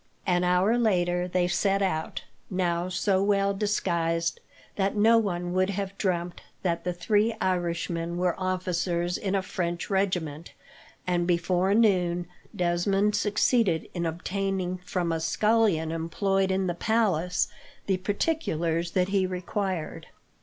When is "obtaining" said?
14.07-14.79